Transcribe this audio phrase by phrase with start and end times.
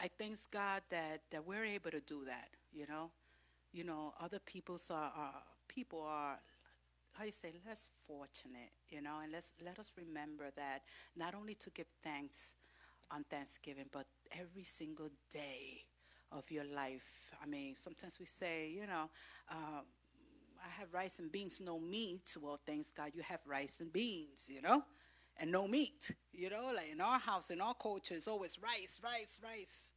[0.00, 3.10] I thank God that, that we're able to do that, you know.
[3.72, 6.38] You know, other people's are, are people are
[7.12, 10.82] how you say less fortunate, you know, and let's let us remember that
[11.16, 12.54] not only to give thanks
[13.10, 15.82] on Thanksgiving, but every single day
[16.30, 17.32] of your life.
[17.42, 19.10] I mean, sometimes we say, you know,
[19.50, 19.84] um,
[20.64, 22.36] I have rice and beans, no meat.
[22.40, 24.82] Well, thanks God you have rice and beans, you know,
[25.38, 26.10] and no meat.
[26.32, 29.92] You know, like in our house, in our culture, it's always rice, rice, rice.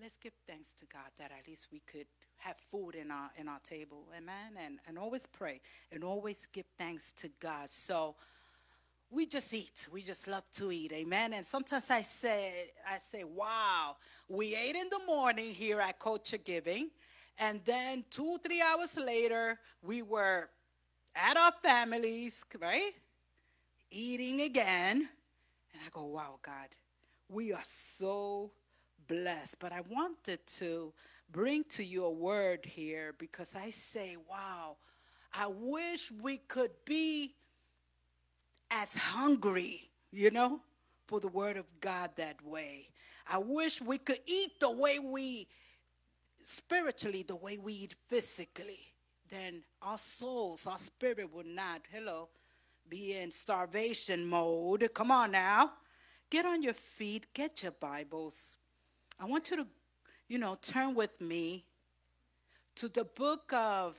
[0.00, 2.06] Let's give thanks to God that at least we could
[2.38, 4.04] have food in our in our table.
[4.16, 4.52] Amen.
[4.64, 7.70] And and always pray and always give thanks to God.
[7.70, 8.14] So
[9.10, 9.86] we just eat.
[9.90, 10.92] We just love to eat.
[10.92, 11.32] Amen.
[11.32, 13.96] And sometimes I say, I say, wow,
[14.28, 16.90] we ate in the morning here at Culture Giving.
[17.38, 20.50] And then two, three hours later, we were
[21.14, 22.92] at our families, right?
[23.90, 24.96] Eating again.
[25.72, 26.68] And I go, wow, God,
[27.28, 28.52] we are so
[29.06, 29.58] blessed.
[29.58, 30.92] But I wanted to
[31.30, 34.76] bring to you a word here because I say, wow,
[35.32, 37.34] I wish we could be
[38.70, 40.60] as hungry, you know,
[41.06, 42.88] for the word of God that way.
[43.30, 45.48] I wish we could eat the way we
[46.36, 48.80] spiritually, the way we eat physically.
[49.28, 52.30] Then our souls, our spirit would not, hello,
[52.88, 54.88] be in starvation mode.
[54.94, 55.72] Come on now.
[56.30, 58.56] Get on your feet, get your Bibles.
[59.18, 59.66] I want you to,
[60.28, 61.64] you know, turn with me
[62.76, 63.98] to the book of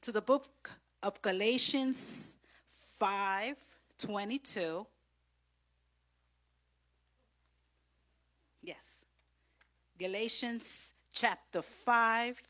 [0.00, 0.70] to the book
[1.02, 3.56] of Galatians 5
[3.98, 4.86] 22.
[8.62, 9.06] Yes.
[9.98, 12.42] Galatians chapter 5,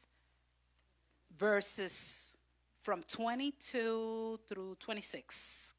[1.36, 2.31] verses
[2.83, 5.75] from 22 through 26.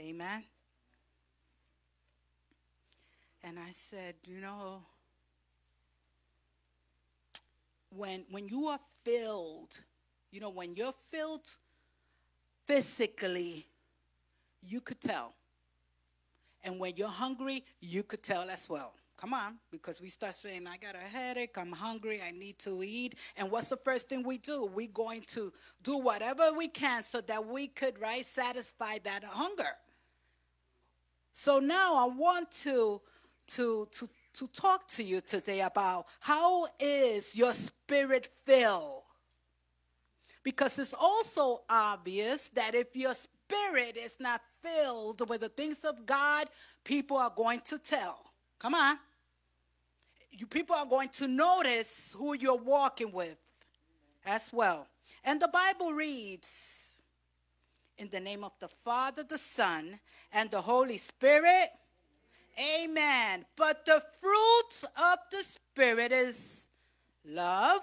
[0.00, 0.44] Amen.
[3.42, 4.82] And I said, you know,
[7.90, 9.80] when when you are filled,
[10.30, 11.48] you know, when you're filled
[12.66, 13.66] physically,
[14.62, 15.34] you could tell.
[16.64, 18.92] And when you're hungry, you could tell as well.
[19.16, 22.82] Come on, because we start saying, I got a headache, I'm hungry, I need to
[22.82, 23.14] eat.
[23.36, 24.66] And what's the first thing we do?
[24.66, 29.72] We're going to do whatever we can so that we could, right, satisfy that hunger.
[31.32, 33.00] So now I want to
[33.48, 39.02] to to to talk to you today about how is your spirit filled
[40.46, 46.06] because it's also obvious that if your spirit is not filled with the things of
[46.06, 46.46] God,
[46.84, 48.26] people are going to tell.
[48.58, 48.98] Come on.
[50.30, 53.38] You people are going to notice who you're walking with
[54.26, 54.86] as well.
[55.24, 57.02] And the Bible reads
[57.98, 59.98] in the name of the Father, the Son,
[60.32, 61.68] and the Holy Spirit.
[62.82, 63.44] Amen.
[63.56, 66.70] But the fruits of the Spirit is
[67.24, 67.82] love,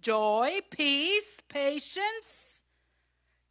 [0.00, 2.62] joy, peace, patience,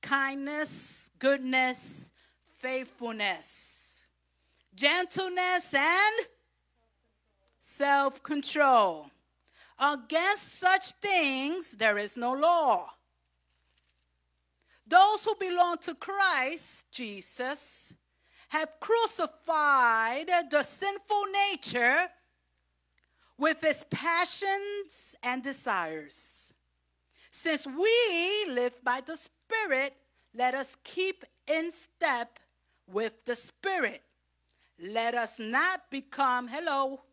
[0.01, 2.11] kindness, goodness,
[2.43, 3.72] faithfulness,
[4.75, 6.27] gentleness, and
[7.59, 9.09] self control.
[9.79, 12.89] Against such things there is no law.
[14.87, 17.95] Those who belong to Christ Jesus
[18.49, 22.07] have crucified the sinful nature
[23.37, 26.53] with its passions and desires.
[27.31, 29.95] Since we live by the Spirit,
[30.35, 32.39] let us keep in step
[32.87, 34.03] with the Spirit.
[34.91, 37.03] Let us not become, hello,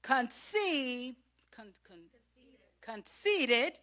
[0.00, 1.16] conceived,
[1.50, 1.98] con, con,
[2.80, 2.80] conceited.
[2.80, 3.78] conceited,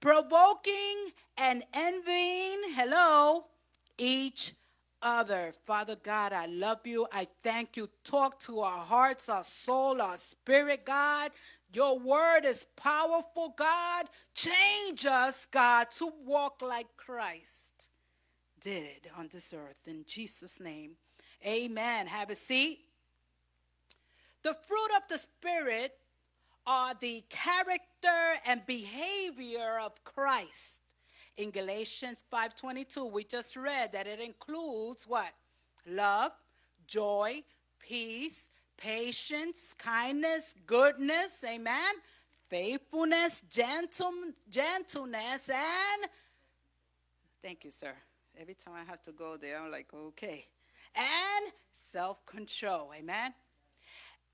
[0.00, 3.44] provoking and envying, hello,
[3.96, 4.54] each
[5.00, 5.52] other.
[5.64, 7.06] Father God, I love you.
[7.12, 7.88] I thank you.
[8.02, 11.30] Talk to our hearts, our soul, our spirit, God.
[11.72, 14.06] Your word is powerful, God.
[14.34, 17.90] Change us, God, to walk like Christ
[18.60, 19.82] did it on this earth.
[19.86, 20.92] In Jesus' name,
[21.46, 22.06] amen.
[22.06, 22.80] Have a seat.
[24.42, 25.92] The fruit of the Spirit
[26.66, 30.80] are the character and behavior of Christ
[31.36, 35.32] in Galatians 5:22, we just read that it includes what?
[35.86, 36.32] Love,
[36.86, 37.42] joy,
[37.78, 41.94] peace, patience, kindness, goodness, amen,
[42.48, 46.10] faithfulness, gentle, gentleness, and
[47.42, 47.94] thank you, sir.
[48.36, 50.44] Every time I have to go there, I'm like, okay.
[50.96, 53.34] And self control, amen.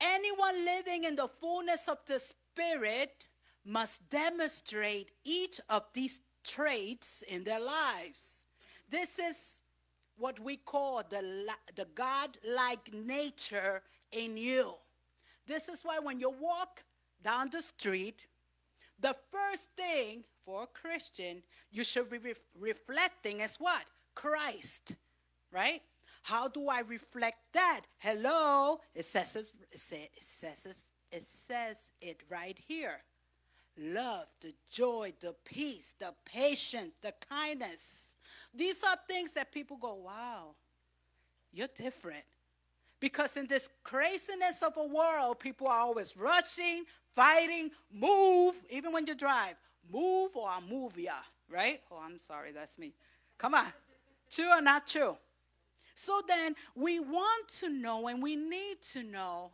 [0.01, 3.27] Anyone living in the fullness of the Spirit
[3.65, 8.47] must demonstrate each of these traits in their lives.
[8.89, 9.63] This is
[10.17, 13.83] what we call the, the God like nature
[14.13, 14.75] in you.
[15.47, 16.83] This is why when you walk
[17.23, 18.27] down the street,
[19.01, 23.85] the first thing for a Christian you should be re- reflecting is what?
[24.15, 24.95] Christ,
[25.53, 25.83] right?
[26.23, 27.81] How do I reflect that?
[27.99, 30.77] Hello, it says it, it says it,
[31.17, 33.03] it says it right here.
[33.79, 38.17] Love, the joy, the peace, the patience, the kindness.
[38.55, 40.55] These are things that people go, wow,
[41.53, 42.25] you're different.
[43.01, 46.85] Because in this craziness of a world, people are always rushing,
[47.15, 49.55] fighting, move, even when you drive,
[49.91, 51.15] move or I'll move ya,
[51.49, 51.81] right?
[51.91, 52.93] Oh, I'm sorry, that's me.
[53.39, 53.73] Come on.
[54.31, 55.17] True or not true?
[56.01, 59.51] So then we want to know and we need to know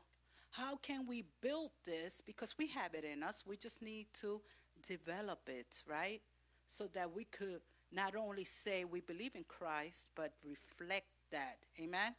[0.53, 3.43] how can we build this because we have it in us.
[3.45, 4.41] We just need to
[4.87, 6.21] develop it, right?
[6.69, 11.57] So that we could not only say we believe in Christ, but reflect that.
[11.81, 12.15] Amen?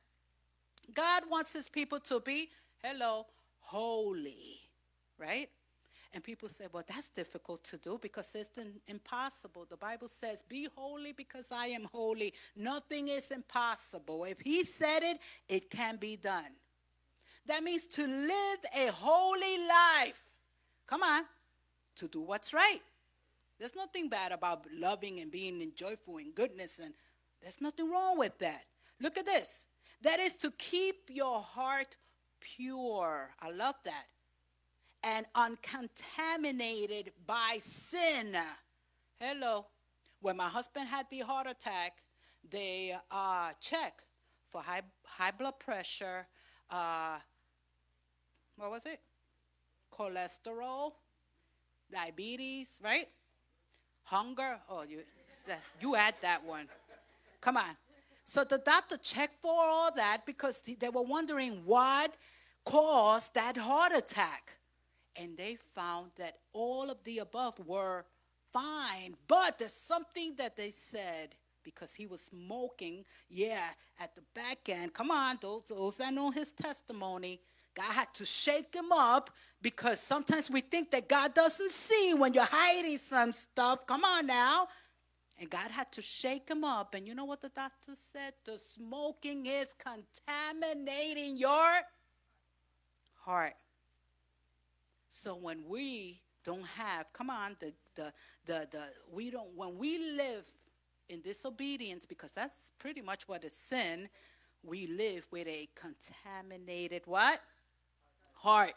[0.94, 2.50] God wants his people to be,
[2.84, 3.28] hello,
[3.60, 4.60] holy,
[5.18, 5.50] right?
[6.14, 8.58] And people say, well, that's difficult to do because it's
[8.88, 9.66] impossible.
[9.70, 12.34] The Bible says, be holy because I am holy.
[12.56, 14.24] Nothing is impossible.
[14.24, 16.52] If he said it, it can be done.
[17.46, 20.22] That means to live a holy life.
[20.86, 21.24] Come on,
[21.96, 22.80] to do what's right.
[23.60, 26.94] There's nothing bad about loving and being joyful and goodness, and
[27.42, 28.64] there's nothing wrong with that.
[29.02, 29.66] Look at this.
[30.02, 31.96] That is to keep your heart
[32.40, 33.30] pure.
[33.42, 34.06] I love that.
[35.10, 38.36] And uncontaminated by sin.
[39.22, 39.66] Hello.
[40.20, 42.04] When my husband had the heart attack,
[42.50, 44.02] they uh, check
[44.50, 46.28] for high, high blood pressure,
[46.70, 47.20] uh,
[48.58, 49.00] what was it?
[49.98, 50.92] Cholesterol,
[51.90, 53.08] diabetes, right?
[54.04, 54.60] Hunger.
[54.70, 55.04] Oh, you,
[55.80, 56.68] you add that one.
[57.40, 57.78] Come on.
[58.26, 62.14] So the doctor checked for all that because they were wondering what
[62.66, 64.58] caused that heart attack.
[65.20, 68.06] And they found that all of the above were
[68.54, 69.16] fine.
[69.28, 73.68] But there's something that they said because he was smoking, yeah,
[74.00, 74.94] at the back end.
[74.94, 77.42] Come on, those, those that know his testimony.
[77.76, 79.30] God had to shake him up
[79.62, 83.86] because sometimes we think that God doesn't see when you're hiding some stuff.
[83.86, 84.68] Come on now.
[85.40, 86.96] And God had to shake him up.
[86.96, 88.34] And you know what the doctor said?
[88.46, 91.82] The smoking is contaminating your
[93.20, 93.54] heart.
[95.18, 98.14] So when we don't have, come on, the the
[98.46, 100.46] the the we don't when we live
[101.10, 104.10] in disobedience, because that's pretty much what is sin,
[104.64, 107.40] we live with a contaminated what?
[108.36, 108.74] Heart.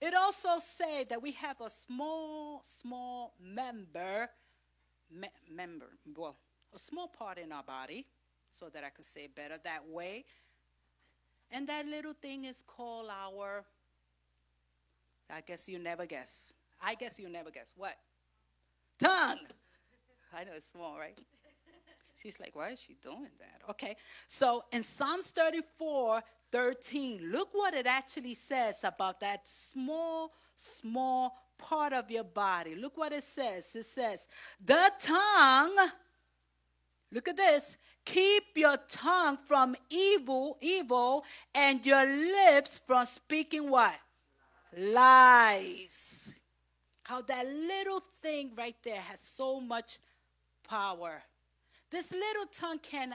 [0.00, 4.28] It also said that we have a small, small member
[5.10, 6.36] me- member, well,
[6.74, 8.04] a small part in our body,
[8.50, 10.24] so that I could say better that way.
[11.52, 13.64] And that little thing is called our,
[15.32, 16.54] I guess you never guess.
[16.82, 17.72] I guess you never guess.
[17.76, 17.94] What?
[18.98, 19.38] Tongue.
[20.36, 21.18] I know it's small, right?
[22.20, 23.62] She's like, why is she doing that?
[23.70, 23.96] Okay.
[24.26, 26.20] So in Psalms 34,
[26.52, 32.74] 13, look what it actually says about that small, small part of your body.
[32.74, 33.74] Look what it says.
[33.74, 34.28] It says,
[34.64, 35.76] the tongue,
[37.10, 41.24] look at this, keep your tongue from evil, evil,
[41.54, 43.98] and your lips from speaking what?
[44.76, 46.32] Lies.
[47.04, 49.98] How that little thing right there has so much
[50.68, 51.22] power.
[51.90, 53.14] This little tongue can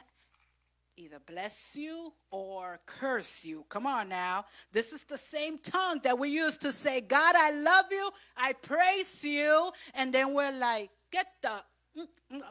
[0.98, 3.66] either bless you or curse you.
[3.70, 4.46] Come on now.
[4.72, 8.54] This is the same tongue that we use to say, God, I love you, I
[8.54, 9.72] praise you.
[9.94, 11.50] And then we're like, get the
[11.98, 12.42] mm, mm,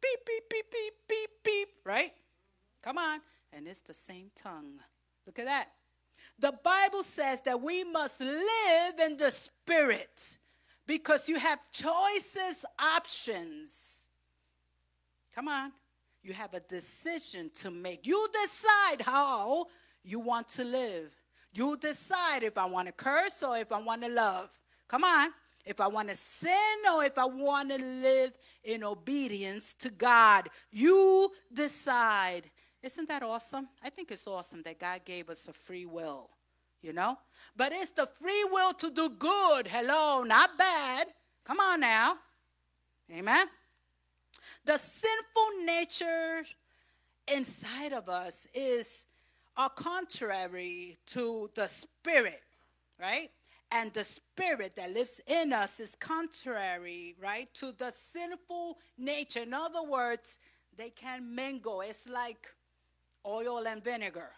[0.00, 2.12] beep, beep, beep, beep, beep, beep, right?
[2.82, 3.20] Come on.
[3.52, 4.80] And it's the same tongue.
[5.26, 5.68] Look at that.
[6.38, 10.38] The Bible says that we must live in the Spirit
[10.86, 14.08] because you have choices, options.
[15.34, 15.72] Come on.
[16.22, 18.06] You have a decision to make.
[18.06, 19.66] You decide how
[20.02, 21.14] you want to live.
[21.52, 24.58] You decide if I want to curse or if I want to love.
[24.88, 25.30] Come on.
[25.64, 26.52] If I want to sin
[26.94, 28.32] or if I want to live
[28.64, 30.48] in obedience to God.
[30.70, 32.50] You decide.
[32.84, 33.66] Isn't that awesome?
[33.82, 36.28] I think it's awesome that God gave us a free will,
[36.82, 37.16] you know?
[37.56, 39.66] But it's the free will to do good.
[39.68, 41.06] Hello, not bad.
[41.46, 42.16] Come on now.
[43.10, 43.46] Amen.
[44.66, 46.44] The sinful nature
[47.34, 49.06] inside of us is
[49.56, 52.42] a contrary to the spirit,
[53.00, 53.30] right?
[53.72, 59.40] And the spirit that lives in us is contrary, right, to the sinful nature.
[59.40, 60.38] In other words,
[60.76, 61.80] they can mingle.
[61.80, 62.46] It's like
[63.26, 64.30] oil and vinegar.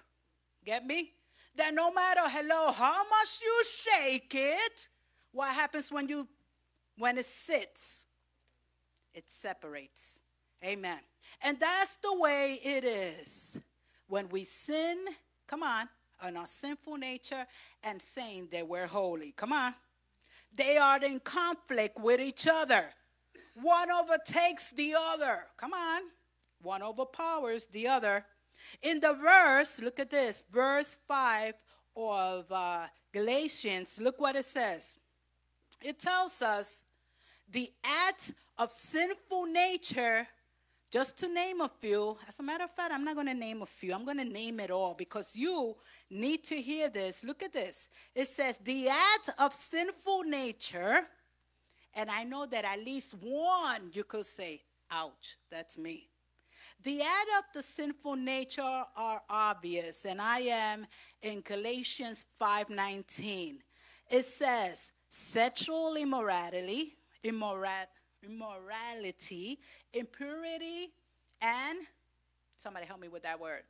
[0.65, 1.13] Get me?
[1.57, 4.89] That no matter hello how much you shake it,
[5.33, 6.29] what happens when you
[6.99, 8.07] when it sits?
[9.15, 10.21] It separates.
[10.65, 10.99] Amen.
[11.43, 13.61] And that's the way it is.
[14.09, 15.05] When we sin,
[15.47, 15.89] come on,
[16.23, 17.47] on our sinful nature
[17.85, 19.33] and saying that we're holy.
[19.33, 19.75] Come on.
[20.55, 22.93] They are in conflict with each other.
[23.61, 25.39] One overtakes the other.
[25.57, 26.03] Come on.
[26.63, 28.25] One overpowers the other.
[28.83, 31.55] In the verse, look at this, verse 5
[31.97, 34.99] of uh, Galatians, look what it says.
[35.83, 36.85] It tells us
[37.51, 37.71] the
[38.07, 40.27] act of sinful nature,
[40.91, 42.17] just to name a few.
[42.29, 44.25] As a matter of fact, I'm not going to name a few, I'm going to
[44.25, 45.77] name it all because you
[46.11, 47.25] need to hear this.
[47.25, 47.89] Look at this.
[48.15, 51.01] It says, the act of sinful nature,
[51.95, 56.09] and I know that at least one you could say, ouch, that's me.
[56.87, 60.87] The act of the sinful nature are obvious, and I am
[61.21, 63.61] in Galatians 5:19.
[64.09, 67.87] It says, sexual immorality, immoral,
[68.23, 69.59] immorality,
[69.93, 70.93] impurity,
[71.41, 71.89] and
[72.55, 73.65] somebody help me with that word.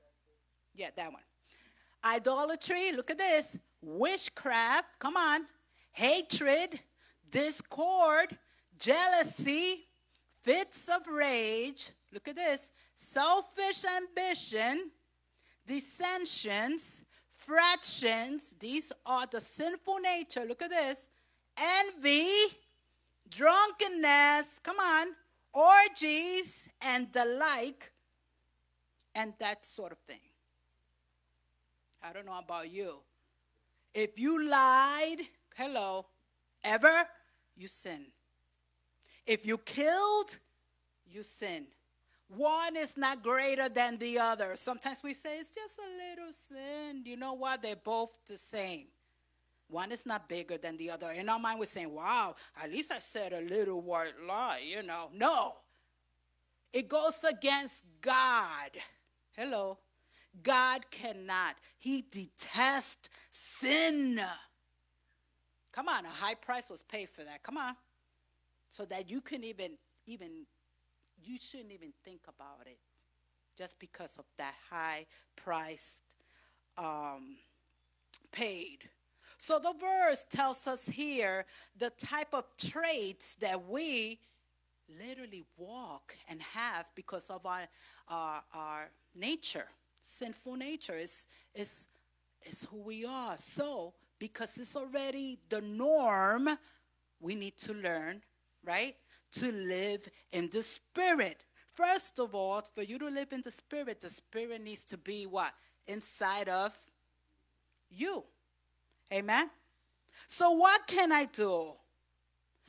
[0.74, 1.24] Yeah, that one.
[2.04, 3.56] Idolatry, look at this.
[3.80, 5.46] Witchcraft, come on.
[5.92, 6.82] Hatred,
[7.30, 8.38] discord,
[8.78, 9.88] jealousy,
[10.42, 12.72] fits of rage, look at this.
[12.94, 14.90] Selfish ambition,
[15.66, 20.46] dissensions, fractions, these are the sinful nature.
[20.48, 21.10] Look at this.
[21.58, 22.30] Envy,
[23.28, 25.08] drunkenness, come on,
[25.52, 27.92] orgies, and the like,
[29.14, 30.20] and that sort of thing.
[32.02, 32.96] I don't know about you.
[33.92, 35.18] If you lied,
[35.54, 36.06] hello,
[36.64, 37.04] ever,
[37.56, 38.06] you sin.
[39.26, 40.38] If you killed,
[41.06, 41.66] you sin.
[42.28, 44.56] One is not greater than the other.
[44.56, 47.02] Sometimes we say it's just a little sin.
[47.04, 47.62] You know what?
[47.62, 48.86] They're both the same.
[49.68, 51.10] One is not bigger than the other.
[51.12, 54.82] In our mind, we're saying, wow, at least I said a little white lie, you
[54.82, 55.10] know.
[55.12, 55.52] No.
[56.72, 58.70] It goes against God.
[59.36, 59.78] Hello.
[60.42, 61.56] God cannot.
[61.78, 64.20] He detests sin.
[65.72, 67.42] Come on, a high price was paid for that.
[67.42, 67.74] Come on.
[68.68, 69.72] So that you can even
[70.06, 70.46] even
[71.26, 72.78] you shouldn't even think about it
[73.56, 76.02] just because of that high priced
[76.78, 77.36] um,
[78.32, 78.78] paid.
[79.38, 81.44] So the verse tells us here
[81.76, 84.18] the type of traits that we
[85.00, 87.66] literally walk and have because of our,
[88.08, 89.66] our, our nature.
[90.00, 91.88] Sinful nature is, is,
[92.46, 93.36] is who we are.
[93.36, 96.48] So, because it's already the norm,
[97.20, 98.22] we need to learn,
[98.64, 98.94] right?
[99.40, 101.42] To live in the spirit.
[101.74, 105.24] First of all, for you to live in the spirit, the spirit needs to be
[105.24, 105.52] what?
[105.86, 106.74] Inside of
[107.90, 108.24] you.
[109.12, 109.50] Amen.
[110.26, 111.72] So what can I do?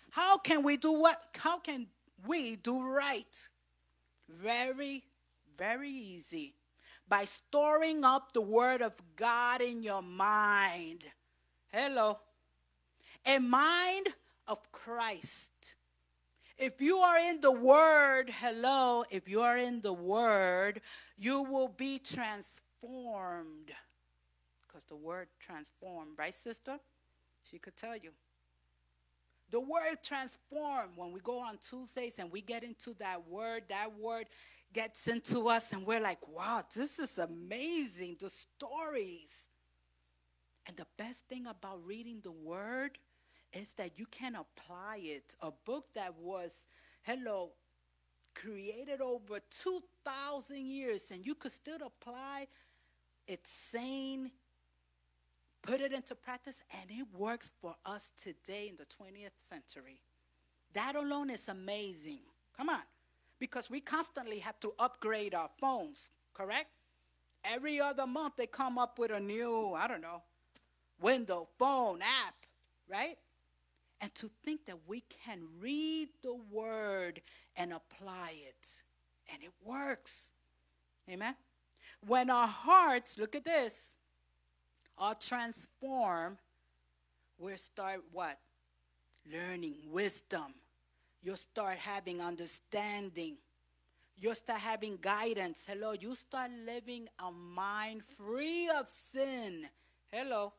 [0.10, 1.22] How can we do what?
[1.38, 1.88] How can
[2.28, 3.50] we do right?
[4.28, 5.06] Very,
[5.58, 6.54] very easy.
[7.08, 11.06] By storing up the word of God in your mind.
[11.72, 12.20] Hello.
[13.26, 14.10] A mind
[14.50, 15.77] of Christ.
[16.58, 20.82] If you are in the word, hello, if you are in the word,
[21.16, 23.72] you will be transformed
[24.66, 26.80] because the word transform, right, sister?
[27.44, 28.12] She could tell you.
[29.50, 33.98] The word transform, when we go on Tuesdays and we get into that word, that
[33.98, 34.26] word
[34.74, 38.18] gets into us and we're like, wow, this is amazing.
[38.20, 39.48] The stories.
[40.68, 42.98] And the best thing about reading the word
[43.58, 45.36] is that you can apply it.
[45.42, 46.68] A book that was,
[47.04, 47.52] hello,
[48.34, 52.48] created over 2,000 years and you could still apply
[53.28, 54.32] its same
[55.68, 60.02] put it into practice, and it works for us today in the 20th century.
[60.74, 62.22] That alone is amazing.
[62.56, 62.82] Come on.
[63.38, 66.70] Because we constantly have to upgrade our phones, correct?
[67.44, 70.24] Every other month they come up with a new, I don't know,
[71.02, 72.36] window, phone, app,
[72.90, 73.18] right?
[74.00, 77.22] And to think that we can read the word
[77.56, 78.84] and apply it,
[79.34, 80.32] and it works.
[81.10, 81.36] Amen?
[82.06, 83.96] When our hearts, look at this,
[84.98, 86.38] or transform,
[87.40, 88.38] we'll start what?
[89.32, 90.54] Learning wisdom.
[91.22, 93.38] You'll start having understanding.
[94.16, 95.66] You'll start having guidance.
[95.68, 95.94] Hello.
[95.94, 99.66] You start living a mind free of sin.
[100.12, 100.54] Hello.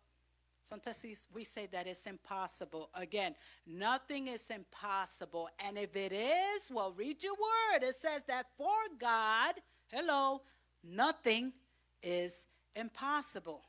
[0.69, 2.91] Sometimes we say that it's impossible.
[2.95, 3.35] Again,
[3.67, 5.49] nothing is impossible.
[5.67, 7.83] And if it is, well, read your word.
[7.85, 8.69] It says that for
[9.01, 9.55] God,
[9.91, 10.43] hello,
[10.85, 11.55] nothing
[12.03, 13.63] is impossible.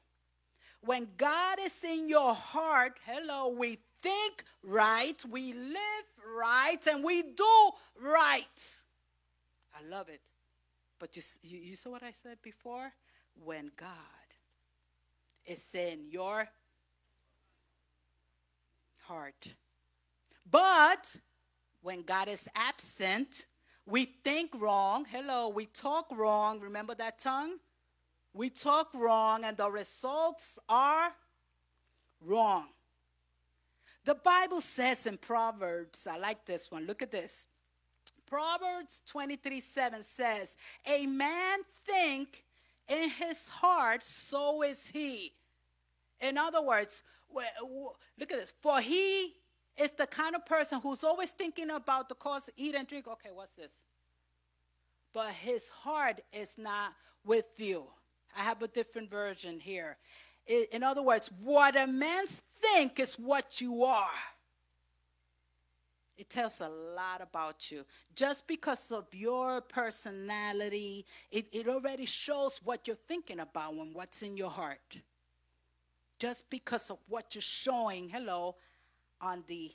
[0.81, 6.05] When God is in your heart, hello, we think right, we live
[6.37, 7.71] right, and we do
[8.03, 8.83] right.
[9.73, 10.31] I love it.
[10.99, 12.91] But you, you, you saw what I said before?
[13.41, 13.95] When God
[15.45, 16.49] is in your
[19.09, 19.55] heart.
[20.49, 21.15] But
[21.81, 23.47] when God is absent,
[23.85, 25.05] we think wrong.
[25.09, 26.59] Hello, we talk wrong.
[26.59, 27.57] Remember that tongue?
[28.33, 31.11] We talk wrong, and the results are
[32.21, 32.67] wrong.
[34.05, 36.85] The Bible says in Proverbs, I like this one.
[36.85, 37.47] Look at this.
[38.27, 42.45] Proverbs 23 7 says, A man think
[42.87, 45.33] in his heart, so is he.
[46.21, 48.53] In other words, look at this.
[48.61, 49.33] For he
[49.79, 53.07] is the kind of person who's always thinking about the cause, eat and drink.
[53.07, 53.79] Okay, what's this?
[55.13, 56.93] But his heart is not
[57.25, 57.87] with you.
[58.37, 59.97] I have a different version here.
[60.71, 64.07] In other words, what a man think is what you are.
[66.17, 67.85] It tells a lot about you.
[68.13, 74.21] Just because of your personality, it, it already shows what you're thinking about and what's
[74.21, 74.97] in your heart
[76.19, 78.55] just because of what you're showing, hello,
[79.21, 79.71] on the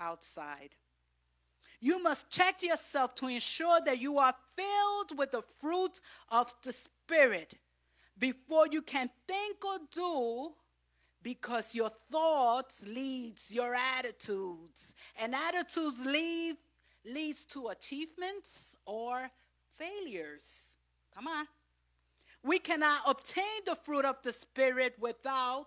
[0.00, 0.70] outside.
[1.80, 6.00] You must check yourself to ensure that you are filled with the fruit
[6.30, 7.54] of the Spirit
[8.18, 10.52] before you can think or do
[11.22, 14.94] because your thoughts leads your attitudes.
[15.20, 16.56] And attitudes lead
[17.04, 19.30] leads to achievements or
[19.76, 20.76] failures.
[21.14, 21.46] Come on
[22.46, 25.66] we cannot obtain the fruit of the Spirit without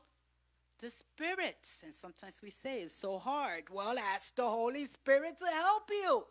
[0.80, 1.68] the Spirit.
[1.84, 3.64] And sometimes we say it's so hard.
[3.70, 6.24] Well, ask the Holy Spirit to help you.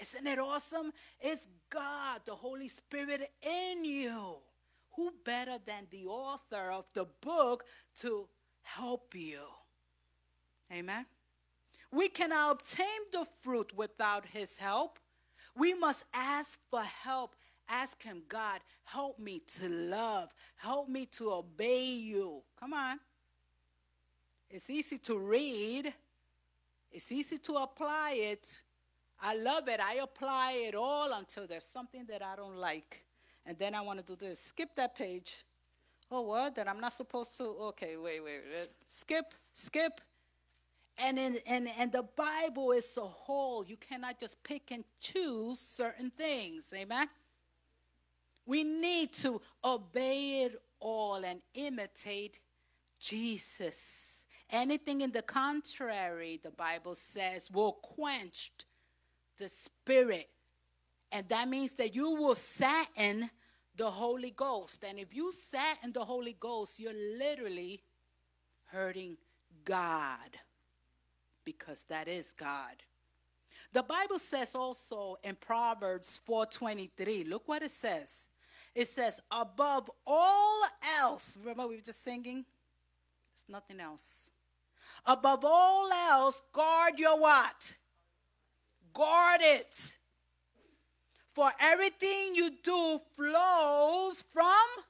[0.00, 0.92] Isn't it awesome?
[1.20, 4.36] It's God, the Holy Spirit in you.
[4.96, 7.64] Who better than the author of the book
[8.00, 8.28] to
[8.62, 9.40] help you?
[10.72, 11.04] Amen.
[11.92, 15.00] We cannot obtain the fruit without his help.
[15.56, 17.34] We must ask for help
[17.68, 22.42] Ask Him, God, help me to love, help me to obey you.
[22.58, 22.98] Come on.
[24.50, 25.92] It's easy to read,
[26.90, 28.62] it's easy to apply it.
[29.22, 29.80] I love it.
[29.80, 33.04] I apply it all until there's something that I don't like.
[33.44, 34.40] And then I want to do this.
[34.40, 35.44] Skip that page.
[36.10, 36.54] Oh, what?
[36.54, 37.44] That I'm not supposed to?
[37.44, 38.40] Okay, wait, wait.
[38.86, 40.00] Skip, skip.
[40.98, 43.64] And, in, and, and the Bible is a whole.
[43.64, 46.72] You cannot just pick and choose certain things.
[46.76, 47.06] Amen?
[48.50, 52.40] We need to obey it all and imitate
[52.98, 54.26] Jesus.
[54.50, 58.50] Anything in the contrary, the Bible says, will quench
[59.38, 60.28] the spirit.
[61.12, 63.30] And that means that you will sadden
[63.76, 64.82] the Holy Ghost.
[64.82, 67.80] And if you sadden the Holy Ghost, you're literally
[68.64, 69.16] hurting
[69.64, 70.38] God
[71.44, 72.82] because that is God.
[73.72, 78.28] The Bible says also in Proverbs 4:23, look what it says.
[78.74, 80.62] It says, above all
[81.00, 82.44] else, remember we were just singing?
[83.34, 84.30] There's nothing else.
[85.06, 87.74] Above all else, guard your what?
[88.92, 89.96] Guard it.
[91.32, 94.84] For everything you do flows from,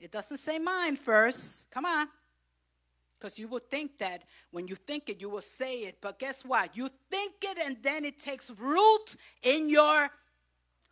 [0.00, 1.70] it doesn't say mind first.
[1.70, 2.08] Come on.
[3.18, 5.98] Because you will think that when you think it, you will say it.
[6.00, 6.76] But guess what?
[6.76, 10.08] You think it and then it takes root in your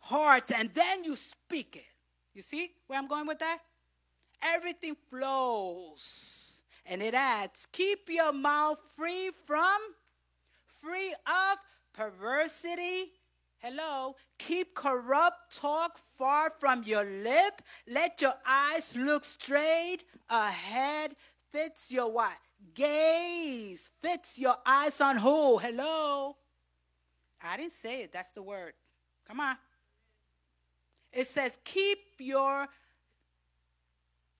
[0.07, 1.93] heart and then you speak it.
[2.33, 3.59] You see where I'm going with that?
[4.41, 6.63] Everything flows.
[6.85, 9.77] And it adds, keep your mouth free from,
[10.67, 11.57] free of
[11.93, 13.11] perversity.
[13.57, 14.15] Hello.
[14.37, 17.61] Keep corrupt talk far from your lip.
[17.87, 21.15] Let your eyes look straight ahead.
[21.51, 22.37] Fits your what?
[22.73, 23.89] Gaze.
[24.01, 25.57] Fits your eyes on who?
[25.57, 26.37] Hello.
[27.43, 28.13] I didn't say it.
[28.13, 28.73] That's the word.
[29.27, 29.57] Come on.
[31.13, 32.67] It says, keep your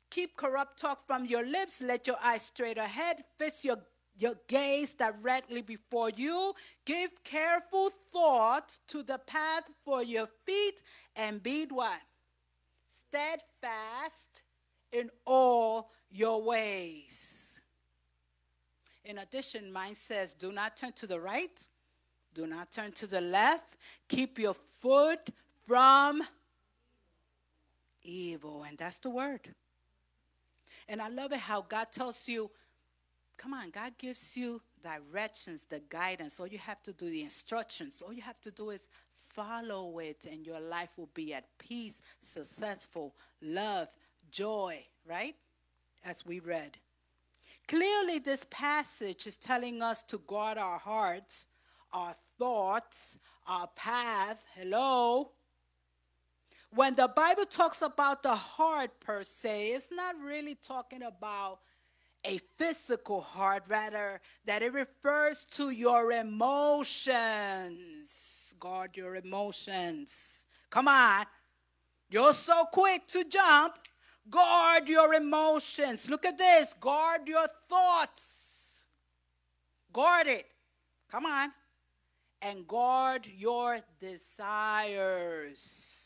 [0.10, 3.78] keep corrupt talk from your lips, let your eyes straight ahead, fix your
[4.20, 6.54] your gaze directly before you.
[6.86, 10.82] Give careful thought to the path for your feet
[11.16, 12.02] and be what?
[12.90, 14.42] Steadfast
[14.92, 17.62] in all your ways.
[19.06, 21.70] In addition, mine says, do not turn to the right,
[22.34, 23.78] do not turn to the left.
[24.10, 25.30] Keep your foot
[25.66, 26.22] from
[28.08, 28.63] evil.
[28.67, 29.54] And that's the word.
[30.88, 32.50] And I love it how God tells you,
[33.38, 36.39] come on, God gives you directions, the guidance.
[36.39, 40.26] All you have to do, the instructions, all you have to do is follow it,
[40.32, 43.89] and your life will be at peace, successful, love,
[44.32, 45.36] joy, right?
[46.06, 46.78] As we read.
[47.67, 51.48] Clearly, this passage is telling us to guard our hearts,
[51.91, 54.46] our thoughts, our path.
[54.56, 55.32] Hello?
[56.72, 61.60] When the Bible talks about the heart per se, it's not really talking about
[62.26, 67.14] a physical heart, rather, that it refers to your emotions.
[68.60, 70.46] Guard your emotions.
[70.70, 71.26] Come on.
[72.10, 73.78] You're so quick to jump.
[74.30, 76.10] Guard your emotions.
[76.10, 76.74] Look at this.
[76.82, 78.84] Guard your thoughts.
[79.94, 80.46] Guard it.
[81.10, 81.54] Come on.
[82.42, 85.97] And guard your desires.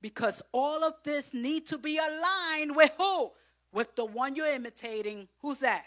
[0.00, 3.30] Because all of this need to be aligned with who?
[3.72, 5.28] With the one you're imitating.
[5.40, 5.84] Who's that?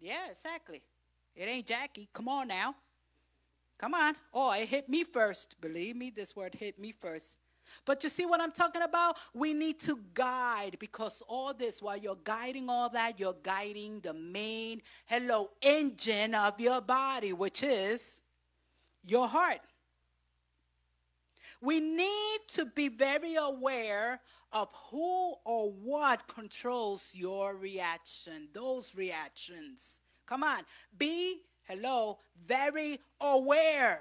[0.00, 0.82] Yeah, exactly.
[1.34, 2.08] It ain't Jackie.
[2.12, 2.74] Come on now.
[3.78, 4.14] Come on.
[4.32, 5.60] Oh, it hit me first.
[5.60, 7.38] Believe me, this word hit me first.
[7.84, 9.16] But you see what I'm talking about?
[9.34, 14.14] We need to guide because all this, while you're guiding all that, you're guiding the
[14.14, 18.22] main, hello, engine of your body, which is
[19.04, 19.60] your heart.
[21.60, 24.20] We need to be very aware
[24.52, 30.00] of who or what controls your reaction, those reactions.
[30.26, 30.60] Come on,
[30.98, 34.00] be, hello, very aware.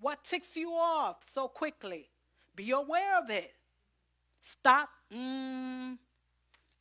[0.00, 2.08] What ticks you off so quickly?
[2.54, 3.52] Be aware of it.
[4.40, 4.88] Stop.
[5.12, 5.98] Mm,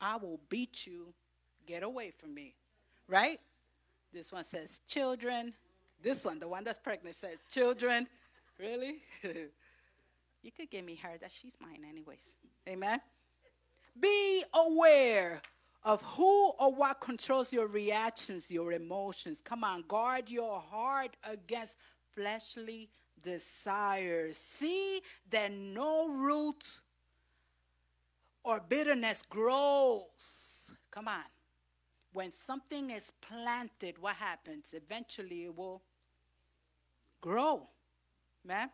[0.02, 1.14] I will beat you.
[1.66, 2.56] Get away from me.
[3.08, 3.40] Right?
[4.14, 5.54] This one says children.
[6.02, 8.08] This one, the one that's pregnant, says children.
[8.60, 8.98] Really?
[10.46, 11.18] you could give me her.
[11.20, 12.36] That she's mine, anyways.
[12.70, 13.00] Amen.
[14.00, 15.42] Be aware
[15.84, 19.42] of who or what controls your reactions, your emotions.
[19.42, 21.78] Come on, guard your heart against
[22.12, 22.90] fleshly
[23.22, 24.38] desires.
[24.38, 26.82] See that no root
[28.44, 30.74] or bitterness grows.
[30.92, 31.24] Come on.
[32.14, 34.74] When something is planted, what happens?
[34.74, 35.82] Eventually it will
[37.20, 37.68] grow.
[38.46, 38.70] Man.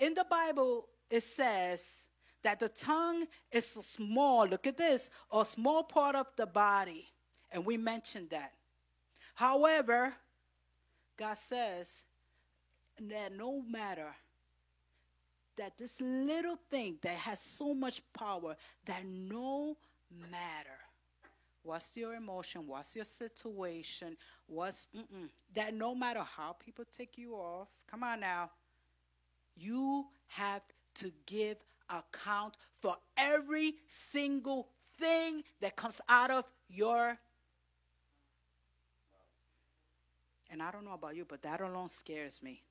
[0.00, 2.08] In the Bible, it says
[2.42, 7.06] that the tongue is a small, look at this, a small part of the body.
[7.52, 8.52] And we mentioned that.
[9.34, 10.14] However,
[11.16, 12.04] God says
[12.98, 14.14] that no matter
[15.56, 19.76] that this little thing that has so much power, that no
[20.30, 20.78] matter
[21.62, 24.88] what's your emotion, what's your situation, what's
[25.54, 28.50] that no matter how people take you off, come on now,
[29.60, 30.62] you have
[30.94, 31.56] to give
[31.88, 34.68] account for every single
[34.98, 37.18] thing that comes out of your
[40.50, 42.62] and I don't know about you, but that alone scares me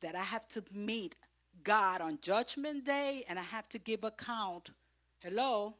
[0.00, 1.16] that I have to meet
[1.62, 4.70] God on Judgment Day and I have to give account.
[5.18, 5.74] Hello?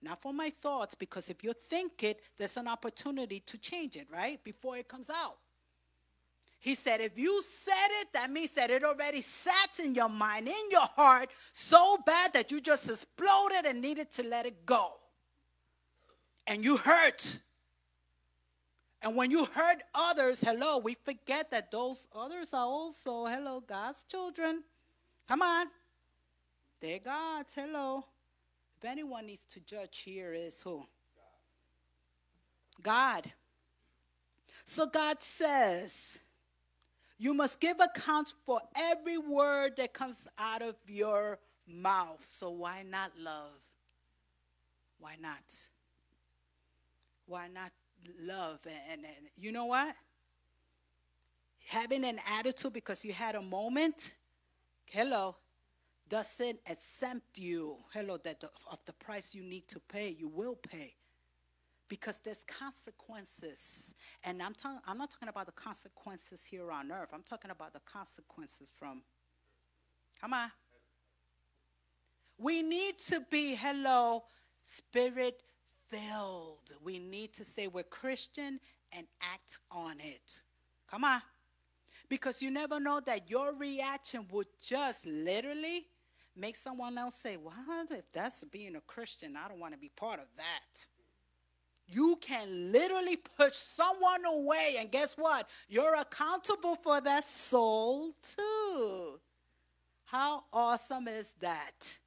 [0.00, 4.08] Not for my thoughts, because if you think it, there's an opportunity to change it,
[4.10, 4.42] right?
[4.42, 5.36] Before it comes out.
[6.62, 10.46] He said, if you said it, that means that it already sat in your mind,
[10.46, 14.92] in your heart, so bad that you just exploded and needed to let it go.
[16.46, 17.40] And you hurt.
[19.02, 24.04] And when you hurt others, hello, we forget that those others are also, hello, God's
[24.04, 24.62] children.
[25.26, 25.66] Come on.
[26.78, 28.04] They're God's, hello.
[28.78, 30.84] If anyone needs to judge here is who?
[32.80, 33.32] God.
[34.64, 36.20] So God says,
[37.18, 42.24] you must give account for every word that comes out of your mouth.
[42.28, 43.58] So why not love?
[44.98, 45.42] Why not?
[47.26, 47.70] Why not
[48.22, 48.60] love.
[48.66, 49.94] And, and, and you know what?
[51.68, 54.14] Having an attitude because you had a moment,
[54.90, 55.36] hello,
[56.08, 60.56] doesn't exempt you, hello, that the, of the price you need to pay, you will
[60.56, 60.94] pay.
[61.88, 63.94] Because there's consequences.
[64.24, 67.10] And I'm, talking, I'm not talking about the consequences here on earth.
[67.12, 69.02] I'm talking about the consequences from,
[70.20, 70.50] come on.
[72.38, 74.24] We need to be, hello,
[74.62, 75.42] spirit
[75.88, 76.72] filled.
[76.82, 78.58] We need to say we're Christian
[78.96, 80.40] and act on it.
[80.90, 81.22] Come on.
[82.08, 85.86] Because you never know that your reaction would just literally
[86.36, 87.54] make someone else say, What
[87.90, 89.36] if that's being a Christian?
[89.36, 90.86] I don't want to be part of that.
[91.92, 95.48] You can literally push someone away, and guess what?
[95.68, 99.20] You're accountable for that soul too.
[100.06, 101.98] How awesome is that?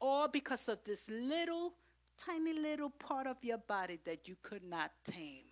[0.00, 1.72] All because of this little,
[2.18, 5.44] tiny little part of your body that you could not tame.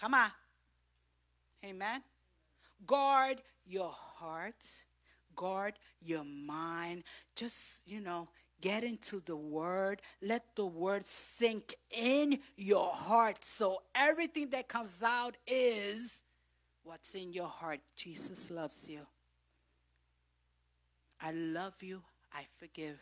[0.00, 0.30] Come on.
[1.64, 2.02] Amen.
[2.84, 4.64] Guard your heart,
[5.36, 7.04] guard your mind.
[7.36, 8.28] Just, you know,
[8.60, 10.02] get into the word.
[10.22, 16.24] Let the word sink in your heart so everything that comes out is
[16.82, 17.80] what's in your heart.
[17.96, 19.00] Jesus loves you.
[21.20, 22.02] I love you.
[22.32, 22.98] I forgive.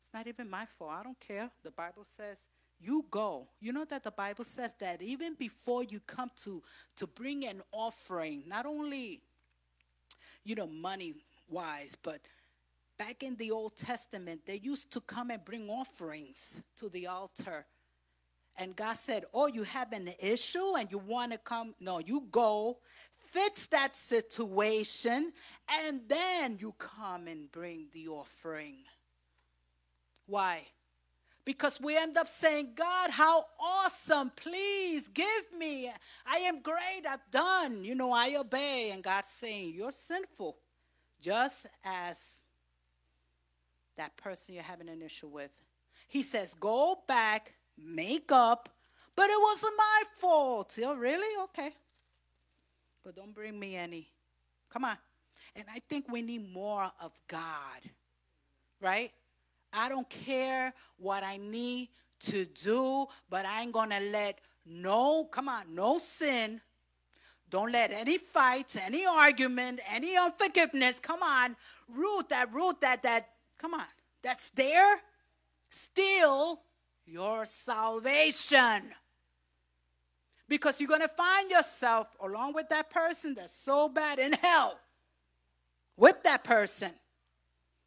[0.00, 0.92] It's not even my fault.
[0.92, 1.50] I don't care.
[1.62, 2.38] The Bible says
[2.80, 3.48] you go.
[3.60, 6.62] You know that the Bible says that even before you come to
[6.96, 9.20] to bring an offering, not only
[10.44, 11.14] you know money
[11.48, 12.20] wise, but
[13.06, 17.66] back in the Old Testament, they used to come and bring offerings to the altar.
[18.56, 21.74] And God said, Oh, you have an issue and you want to come?
[21.80, 22.78] No, you go,
[23.16, 25.32] fix that situation,
[25.84, 28.76] and then you come and bring the offering.
[30.26, 30.62] Why?
[31.44, 34.30] Because we end up saying, God, how awesome.
[34.36, 35.26] Please give
[35.58, 35.90] me.
[36.24, 37.04] I am great.
[37.10, 37.82] I've done.
[37.82, 38.90] You know, I obey.
[38.92, 40.56] And God's saying, You're sinful.
[41.20, 42.41] Just as
[43.96, 45.50] that person you're having an issue with.
[46.08, 48.68] He says, Go back, make up,
[49.14, 50.78] but it wasn't my fault.
[50.84, 51.42] Oh, really?
[51.44, 51.70] Okay.
[53.04, 54.08] But don't bring me any.
[54.70, 54.96] Come on.
[55.56, 57.80] And I think we need more of God,
[58.80, 59.12] right?
[59.72, 61.88] I don't care what I need
[62.20, 66.60] to do, but I ain't gonna let no, come on, no sin.
[67.50, 71.56] Don't let any fights, any argument, any unforgiveness, come on,
[71.88, 73.28] root that, root that, that,
[73.62, 73.86] come on,
[74.22, 74.96] that's there,
[75.70, 76.60] steal
[77.06, 78.82] your salvation.
[80.48, 84.78] Because you're gonna find yourself along with that person that's so bad in hell
[85.96, 86.90] with that person.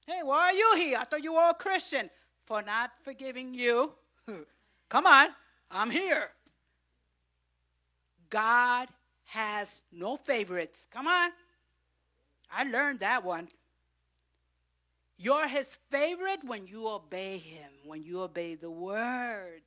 [0.08, 0.98] Hey, why are you here?
[1.00, 2.10] I thought you were a Christian
[2.46, 3.92] for not forgiving you.
[4.90, 5.28] Come on,
[5.70, 6.30] I'm here.
[8.30, 8.88] God
[9.26, 10.88] has no favorites.
[10.92, 11.32] Come on.
[12.52, 13.50] I learned that one.
[15.18, 19.62] You're his favorite when you obey him, when you obey the word.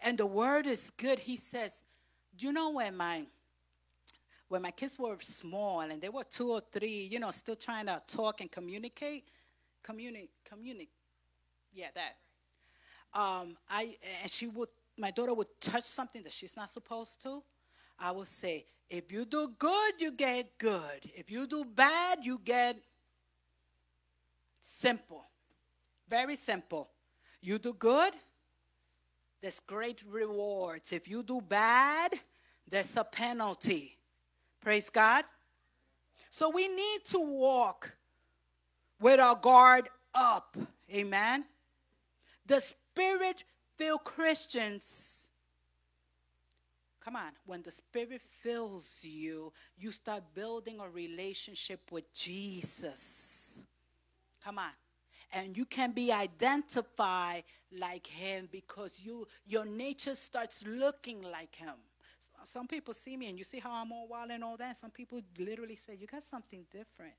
[0.00, 1.18] And the word is good.
[1.18, 1.84] He says,
[2.36, 3.26] Do you know when my
[4.52, 7.86] when my kids were small and they were two or three, you know, still trying
[7.86, 9.24] to talk and communicate,
[9.82, 10.90] communicate, communicate,
[11.72, 12.16] yeah, that.
[13.18, 17.42] Um, I and she would, my daughter would touch something that she's not supposed to.
[17.98, 21.00] I would say, if you do good, you get good.
[21.14, 22.76] If you do bad, you get
[24.62, 25.26] simple,
[26.08, 26.88] very simple.
[27.40, 28.12] You do good,
[29.40, 30.92] there's great rewards.
[30.92, 32.14] If you do bad,
[32.68, 33.98] there's a penalty.
[34.60, 35.24] Praise God.
[36.30, 37.96] So we need to walk
[39.00, 40.56] with our guard up.
[40.94, 41.44] Amen.
[42.46, 43.42] The spirit
[43.76, 45.30] filled Christians,
[47.04, 53.64] come on, when the spirit fills you, you start building a relationship with Jesus.
[54.44, 54.72] Come on.
[55.34, 57.44] And you can be identified
[57.78, 61.74] like him because you your nature starts looking like him.
[62.44, 64.76] Some people see me and you see how I'm all wild and all that.
[64.76, 67.14] Some people literally say, You got something different.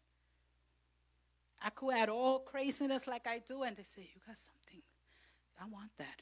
[1.63, 4.81] I could add all craziness like I do, and they say, You got something.
[5.61, 6.21] I want that.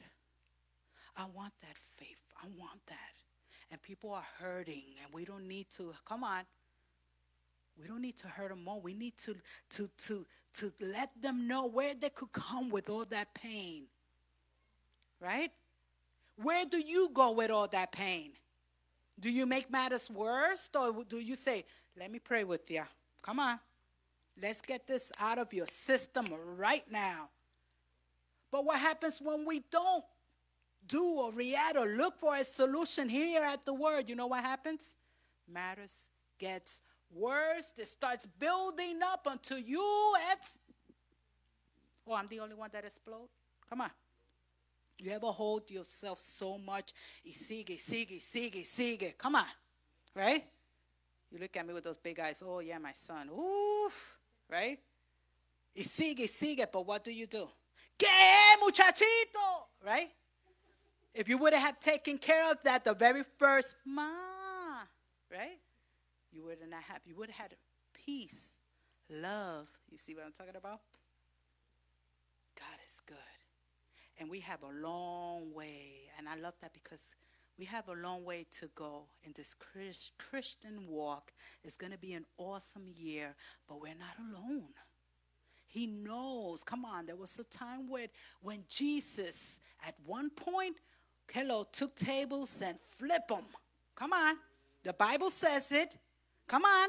[1.16, 2.22] I want that faith.
[2.42, 3.12] I want that.
[3.70, 6.42] And people are hurting, and we don't need to, come on.
[7.80, 8.80] We don't need to hurt them more.
[8.80, 9.34] We need to,
[9.70, 13.84] to, to, to let them know where they could come with all that pain.
[15.20, 15.50] Right?
[16.36, 18.32] Where do you go with all that pain?
[19.18, 21.64] Do you make matters worse or do you say,
[21.98, 22.82] let me pray with you?
[23.22, 23.58] Come on.
[24.40, 26.24] Let's get this out of your system
[26.56, 27.28] right now.
[28.50, 30.04] But what happens when we don't
[30.86, 34.08] do or react or look for a solution here at the word?
[34.08, 34.96] You know what happens?
[35.48, 36.08] Matters
[36.38, 36.80] gets
[37.12, 37.72] worse.
[37.78, 40.54] It starts building up until you it's
[42.06, 43.28] Oh, I'm the only one that explode?
[43.68, 43.90] Come on.
[44.98, 46.92] You ever hold yourself so much?
[47.26, 49.16] Sigue, sigue, sigue, sigue.
[49.16, 49.44] Come on.
[50.14, 50.44] Right?
[51.30, 52.42] You look at me with those big eyes.
[52.44, 53.30] Oh, yeah, my son.
[53.30, 54.18] Oof.
[54.50, 54.78] Right?
[55.76, 56.66] Sigue, sigue.
[56.70, 57.48] But what do you do?
[57.98, 59.66] ¿Qué, muchachito?
[59.84, 60.10] Right?
[61.14, 64.02] If you would have taken care of that the very first ma,
[65.30, 65.58] right?
[66.32, 67.56] You would not have, you would have had
[67.92, 68.58] peace,
[69.10, 69.68] love.
[69.90, 70.80] You see what I'm talking about?
[72.58, 73.16] God is good.
[74.18, 76.08] And we have a long way.
[76.18, 77.14] And I love that because
[77.58, 79.54] we have a long way to go in this
[80.18, 81.32] Christian walk.
[81.64, 83.34] It's going to be an awesome year,
[83.68, 84.68] but we're not alone.
[85.66, 86.62] He knows.
[86.62, 88.08] Come on, there was a time when,
[88.42, 90.76] when Jesus, at one point,
[91.30, 93.44] hello, took tables and flip them.
[93.94, 94.36] Come on.
[94.82, 95.94] The Bible says it.
[96.52, 96.88] Come on.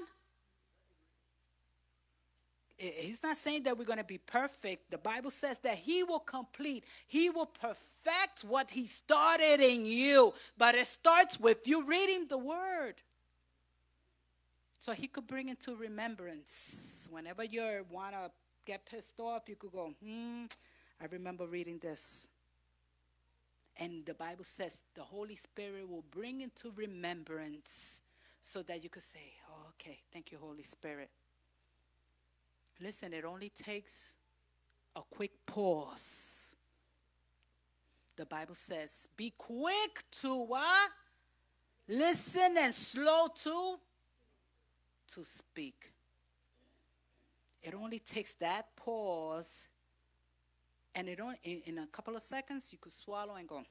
[2.75, 4.91] He's not saying that we're going to be perfect.
[4.91, 10.33] The Bible says that He will complete, He will perfect what He started in you.
[10.57, 12.95] But it starts with you reading the Word.
[14.79, 17.07] So He could bring into remembrance.
[17.09, 18.31] Whenever you want to
[18.65, 20.43] get pissed off, you could go, hmm,
[21.01, 22.27] I remember reading this.
[23.79, 28.02] And the Bible says the Holy Spirit will bring into remembrance
[28.45, 31.09] so that you could say, oh, okay, thank you, Holy Spirit.
[32.81, 34.17] Listen, it only takes
[34.97, 36.57] a quick pause.
[38.17, 40.89] The Bible says, be quick to what?
[41.87, 43.75] Listen and slow to
[45.15, 45.93] to speak.
[47.61, 49.69] It only takes that pause,
[50.95, 53.63] and it only in, in a couple of seconds you could swallow and go,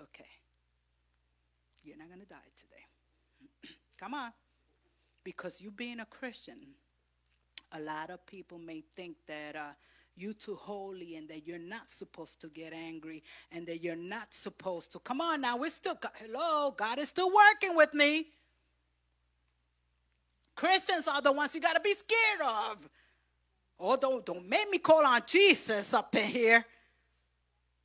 [0.00, 0.24] okay,
[1.84, 2.87] you're not gonna die today.
[3.98, 4.32] Come on.
[5.24, 6.58] Because you being a Christian,
[7.72, 9.72] a lot of people may think that uh,
[10.16, 14.32] you too holy and that you're not supposed to get angry and that you're not
[14.32, 14.98] supposed to.
[15.00, 18.26] Come on now, we're still, hello, God is still working with me.
[20.54, 22.88] Christians are the ones you got to be scared of.
[23.78, 26.64] Oh, don't, don't make me call on Jesus up in here.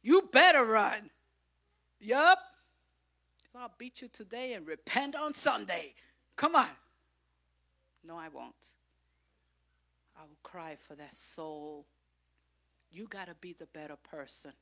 [0.02, 1.10] You better run.
[2.00, 2.40] Yup.
[3.56, 5.94] I'll beat you today and repent on Sunday.
[6.36, 6.70] Come on.
[8.04, 8.56] No, I won't.
[10.18, 11.86] I will cry for that soul.
[12.92, 14.54] You got to be the better person.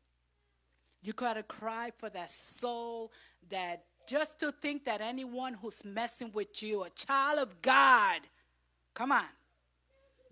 [1.01, 3.11] You got to cry for that soul
[3.49, 8.21] that just to think that anyone who's messing with you, a child of God,
[8.93, 9.23] come on,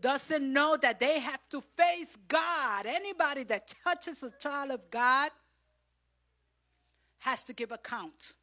[0.01, 2.85] doesn't know that they have to face God.
[2.85, 5.31] Anybody that touches a child of God
[7.19, 8.33] has to give account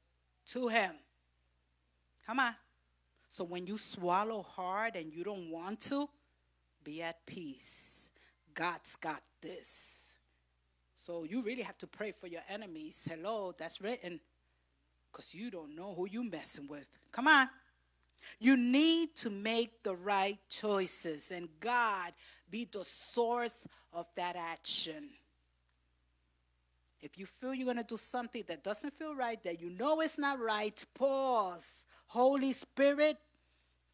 [0.53, 0.93] to Him.
[2.27, 2.55] Come on.
[3.29, 6.09] So when you swallow hard and you don't want to,
[6.83, 8.11] be at peace.
[8.55, 10.15] God's got this.
[10.95, 13.07] So you really have to pray for your enemies.
[13.11, 14.21] Hello, that's written.
[15.13, 16.89] Because you don't know who you're messing with.
[17.13, 17.49] Come on.
[18.41, 22.13] You need to make the right choices and God
[22.51, 25.11] be the source of that action.
[27.03, 30.01] If you feel you're going to do something that doesn't feel right, that you know
[30.01, 31.85] it's not right, pause.
[32.07, 33.19] Holy Spirit,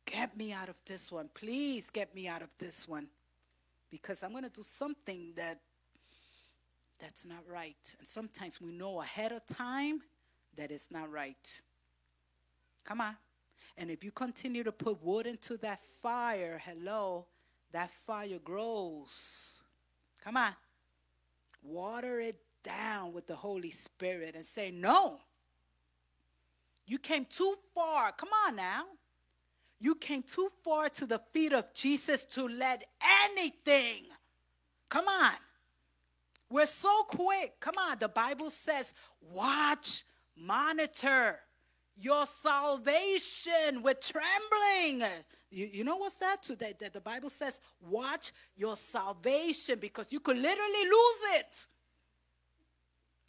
[0.07, 1.29] Get me out of this one.
[1.33, 3.07] Please get me out of this one.
[3.91, 5.61] Because I'm going to do something that
[6.99, 7.77] that's not right.
[7.99, 10.01] And sometimes we know ahead of time
[10.57, 11.63] that it's not right.
[12.85, 13.17] Come on.
[13.77, 17.27] And if you continue to put wood into that fire, hello,
[17.73, 19.63] that fire grows.
[20.23, 20.53] Come on.
[21.63, 25.19] Water it down with the Holy Spirit and say, No.
[26.87, 28.13] You came too far.
[28.13, 28.85] Come on now.
[29.79, 32.85] You came too far to the feet of Jesus to let
[33.25, 34.05] anything.
[34.89, 35.33] Come on.
[36.51, 37.59] We're so quick.
[37.61, 37.99] Come on.
[37.99, 40.05] The Bible says, watch,
[40.37, 41.39] monitor
[41.97, 45.09] your salvation with trembling.
[45.51, 46.43] You, you know what's that?
[46.43, 51.67] Today that the Bible says, watch your salvation because you could literally lose it.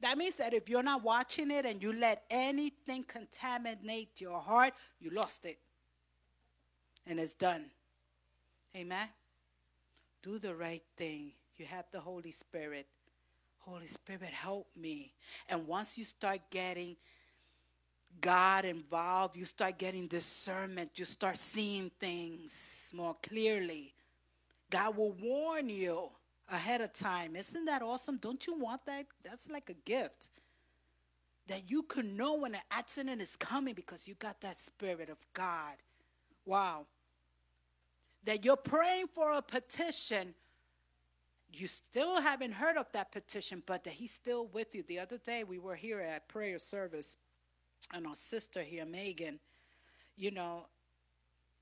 [0.03, 4.73] That means that if you're not watching it and you let anything contaminate your heart,
[4.99, 5.57] you lost it
[7.07, 7.63] and it's done.
[8.75, 9.07] Amen.
[10.21, 11.31] Do the right thing.
[11.55, 12.85] You have the Holy Spirit.
[13.59, 15.13] Holy Spirit, help me.
[15.47, 16.97] And once you start getting
[18.19, 23.93] God involved, you start getting discernment, you start seeing things more clearly.
[24.69, 26.09] God will warn you
[26.51, 27.35] ahead of time.
[27.35, 28.17] Isn't that awesome?
[28.17, 29.05] Don't you want that?
[29.23, 30.29] That's like a gift.
[31.47, 35.17] That you can know when an accident is coming because you got that Spirit of
[35.33, 35.75] God.
[36.45, 36.85] Wow.
[38.25, 40.33] That you're praying for a petition,
[41.51, 44.83] you still haven't heard of that petition, but that He's still with you.
[44.83, 47.17] The other day we were here at prayer service,
[47.93, 49.39] and our sister here, Megan,
[50.15, 50.67] you know,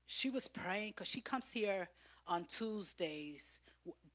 [0.06, 1.88] she was praying because she comes here
[2.26, 3.60] on Tuesdays.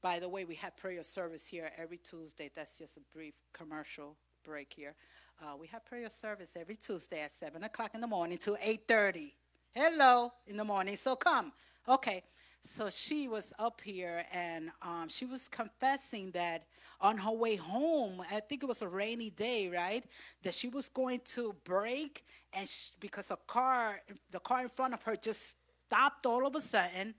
[0.00, 2.50] By the way, we have prayer service here every Tuesday.
[2.54, 4.94] That's just a brief commercial brake here.
[5.42, 8.86] Uh, we have prayer service every Tuesday at seven o'clock in the morning to eight
[8.86, 9.34] thirty.
[9.74, 10.94] Hello in the morning.
[10.94, 11.52] So come.
[11.88, 12.22] Okay.
[12.62, 16.64] So she was up here and um, she was confessing that
[17.00, 20.04] on her way home, I think it was a rainy day, right?
[20.42, 24.94] That she was going to break and she, because a car, the car in front
[24.94, 27.14] of her just stopped all of a sudden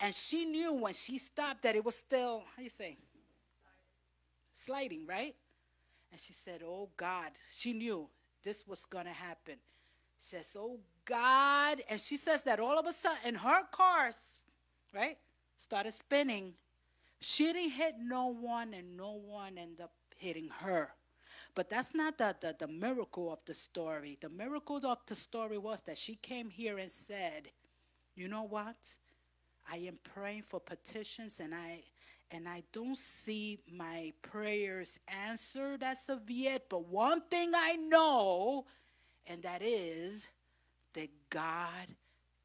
[0.00, 2.96] And she knew when she stopped that it was still, how you say?
[4.52, 5.34] Sliding, right?
[6.10, 8.08] And she said, Oh God, she knew
[8.42, 9.56] this was going to happen.
[10.18, 11.82] She says, Oh God.
[11.88, 14.44] And she says that all of a sudden her cars,
[14.94, 15.18] right,
[15.56, 16.54] started spinning.
[17.20, 20.90] She didn't hit no one, and no one ended up hitting her.
[21.54, 24.16] But that's not the, the, the miracle of the story.
[24.20, 27.48] The miracle of the story was that she came here and said,
[28.14, 28.96] You know what?
[29.72, 31.82] I am praying for petitions and I
[32.32, 36.66] and I don't see my prayers answered as of yet.
[36.68, 38.66] But one thing I know,
[39.26, 40.28] and that is
[40.94, 41.88] that God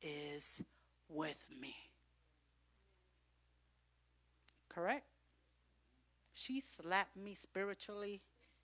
[0.02, 0.64] is
[1.08, 1.76] with me.
[4.70, 5.06] Correct?
[6.34, 8.22] She slapped me spiritually.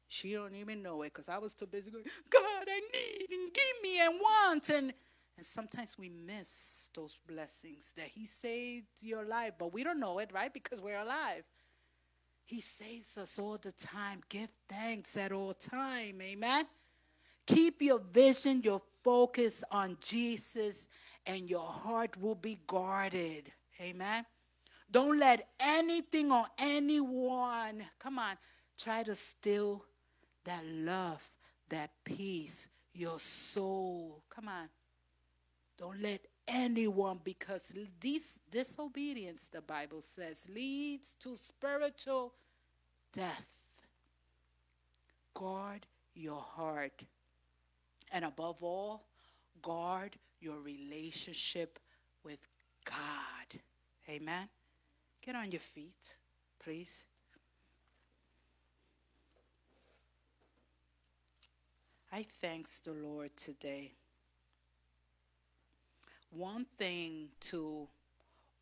[0.08, 3.54] She don't even know it because I was too busy going, God, I need and
[3.54, 4.70] give me and want.
[4.70, 4.94] And,
[5.38, 10.20] and sometimes we miss those blessings that He saved your life, but we don't know
[10.20, 10.54] it, right?
[10.54, 11.44] Because we're alive.
[12.46, 14.22] He saves us all the time.
[14.30, 16.22] Give thanks at all time.
[16.22, 16.66] Amen.
[17.48, 20.88] Keep your vision, your focus on Jesus,
[21.26, 23.52] and your heart will be guarded.
[23.80, 24.26] Amen.
[24.92, 28.36] Don't let anything or anyone, come on,
[28.78, 29.86] try to steal
[30.44, 31.32] that love,
[31.70, 34.24] that peace, your soul.
[34.30, 34.70] Come on.
[35.82, 42.36] Don't let anyone, because this disobedience, the Bible says, leads to spiritual
[43.12, 43.58] death.
[45.34, 47.02] Guard your heart.
[48.12, 49.08] And above all,
[49.64, 51.80] guard your relationship
[52.24, 52.48] with
[52.86, 53.60] God.
[54.08, 54.50] Amen.
[55.20, 56.20] Get on your feet,
[56.64, 57.06] please.
[62.12, 63.94] I thanks the Lord today.
[66.32, 67.88] One thing to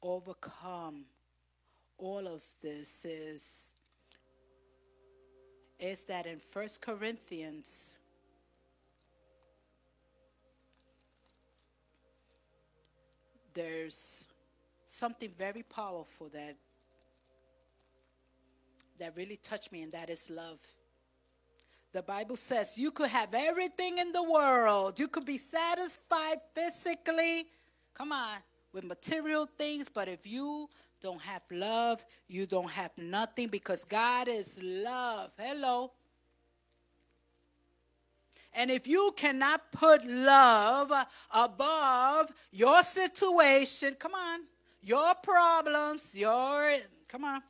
[0.01, 1.05] overcome
[1.97, 3.76] all of this is
[5.80, 7.99] is that in First Corinthians
[13.53, 14.28] there's
[14.86, 16.55] something very powerful that
[18.97, 20.59] that really touched me and that is love
[21.91, 24.99] the Bible says you could have everything in the world.
[24.99, 27.47] You could be satisfied physically,
[27.99, 28.37] come on,
[28.71, 30.69] with material things, but if you
[31.01, 35.31] don't have love, you don't have nothing because God is love.
[35.37, 35.91] Hello.
[38.53, 40.93] And if you cannot put love
[41.35, 44.41] above your situation, come on,
[44.81, 46.77] your problems, your,
[47.07, 47.41] come on,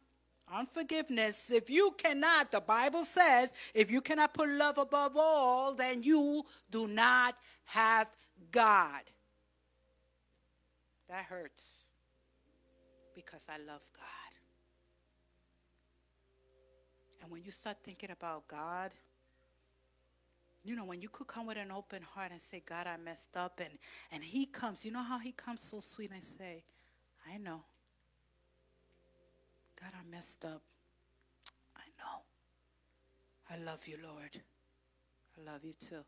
[0.51, 1.51] Unforgiveness.
[1.51, 6.41] If you cannot, the Bible says, if you cannot put love above all, then you
[6.71, 7.35] do not
[7.65, 8.09] have
[8.51, 9.03] God.
[11.09, 11.87] That hurts
[13.15, 14.03] because I love God.
[17.21, 18.91] And when you start thinking about God,
[20.63, 23.35] you know, when you could come with an open heart and say, God, I messed
[23.35, 23.77] up, and,
[24.11, 26.63] and He comes, you know how He comes so sweet and say,
[27.33, 27.63] I know.
[29.79, 30.61] God, I messed up.
[31.75, 32.21] I know.
[33.49, 34.41] I love you, Lord.
[35.37, 36.03] I love you too.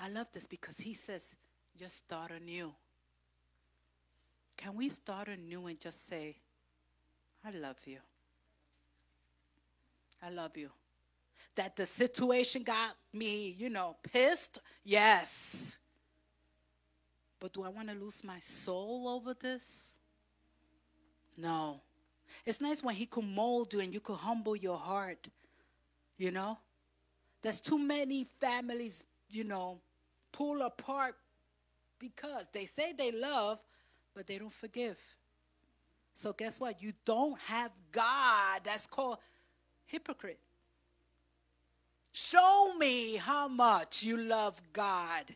[0.00, 1.36] I love this because he says,
[1.78, 2.72] just start anew.
[4.56, 6.36] Can we start anew and just say,
[7.44, 7.98] I love you?
[10.22, 10.70] I love you.
[11.54, 14.60] That the situation got me, you know, pissed?
[14.84, 15.78] Yes.
[17.38, 19.98] But do I want to lose my soul over this?
[21.36, 21.80] No.
[22.44, 25.28] It's nice when He could mold you and you could humble your heart.
[26.18, 26.58] You know?
[27.42, 29.80] There's too many families, you know,
[30.32, 31.14] pull apart
[31.98, 33.62] because they say they love,
[34.16, 34.98] but they don't forgive.
[36.14, 36.82] So guess what?
[36.82, 38.62] You don't have God.
[38.64, 39.18] That's called
[39.84, 40.38] hypocrite.
[42.10, 45.26] Show me how much you love God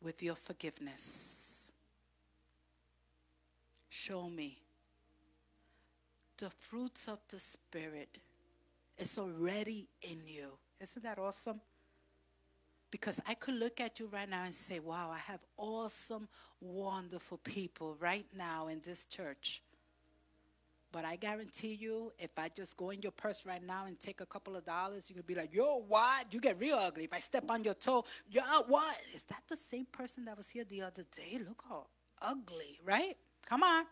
[0.00, 1.72] with your forgiveness.
[3.88, 4.58] Show me
[6.38, 8.18] the fruits of the Spirit
[8.96, 10.50] is already in you.
[10.80, 11.60] Isn't that awesome?
[12.98, 16.26] Because I could look at you right now and say, wow, I have awesome,
[16.62, 19.60] wonderful people right now in this church.
[20.92, 24.22] But I guarantee you, if I just go in your purse right now and take
[24.22, 26.32] a couple of dollars, you could be like, yo, what?
[26.32, 27.04] You get real ugly.
[27.04, 28.96] If I step on your toe, yo, what?
[29.14, 31.38] Is that the same person that was here the other day?
[31.46, 31.88] Look how
[32.22, 33.14] ugly, right?
[33.44, 33.84] Come on,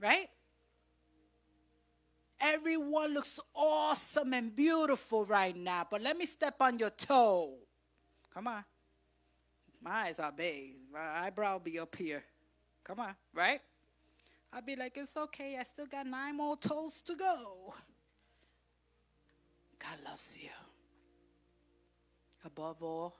[0.00, 0.26] right?
[2.40, 7.54] Everyone looks awesome and beautiful right now, but let me step on your toe.
[8.36, 8.64] Come on.
[9.80, 10.72] My eyes are big.
[10.92, 12.22] My eyebrow be up here.
[12.84, 13.62] Come on, right?
[14.52, 15.56] I'll be like, it's okay.
[15.58, 17.72] I still got nine more toes to go.
[19.78, 20.50] God loves you.
[22.44, 23.16] Above all,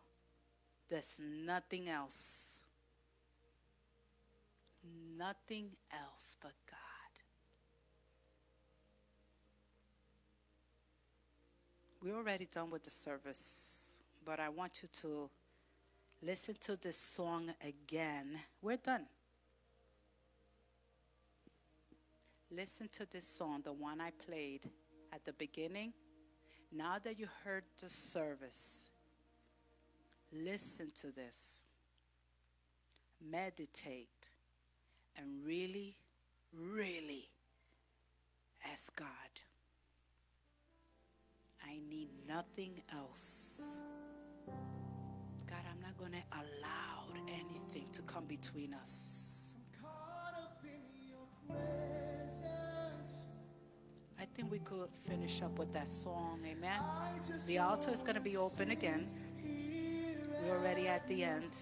[0.86, 2.62] there's nothing else.
[5.16, 6.76] Nothing else but God.
[12.02, 13.95] We're already done with the service,
[14.26, 15.30] but I want you to
[16.20, 18.40] listen to this song again.
[18.60, 19.06] We're done.
[22.50, 24.68] Listen to this song, the one I played
[25.12, 25.92] at the beginning.
[26.72, 28.88] Now that you heard the service,
[30.32, 31.64] listen to this.
[33.30, 34.30] Meditate
[35.16, 35.96] and really,
[36.52, 37.28] really
[38.70, 39.06] ask God.
[41.64, 43.76] I need nothing else.
[45.46, 49.54] God, I'm not going to allow anything to come between us.
[54.18, 56.40] I think we could finish up with that song.
[56.46, 56.80] Amen.
[57.46, 59.08] The altar is going to be open again.
[60.42, 61.56] We're already at the end.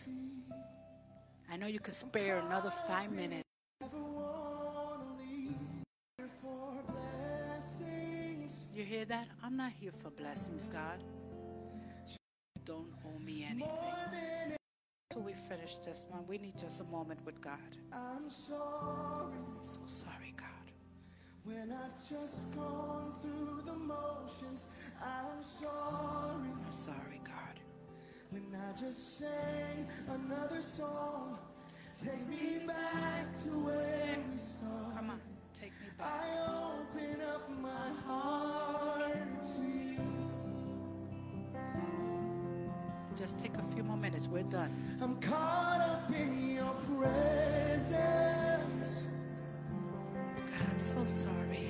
[1.51, 3.45] I know you could spare another five minutes.
[8.75, 9.29] You hear that?
[9.43, 11.03] I'm not here for blessings, God.
[13.63, 14.57] Anything.
[15.11, 17.59] Till we finish this one, we need just a moment with God.
[17.93, 20.47] I'm sorry I'm so sorry, God.
[21.45, 24.67] when I've just gone through the motions.
[25.03, 27.61] I'm sorry I'm sorry, God.
[28.31, 31.39] when I just sang another song.
[32.05, 34.97] Take me back to where we started.
[34.97, 35.21] Come on,
[35.55, 36.25] take me back.
[36.25, 39.04] I open up my heart
[43.19, 44.27] Just take a few more minutes.
[44.29, 44.71] We're done.
[45.01, 47.89] I'm caught up in your presence.
[50.37, 51.69] God, I'm so sorry.